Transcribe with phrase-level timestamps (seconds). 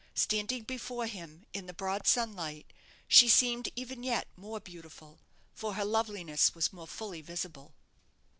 [0.15, 2.73] Standing before him, in the broad sunlight,
[3.07, 5.19] she seemed even yet more beautiful,
[5.53, 7.75] for her loveliness was more fully visible.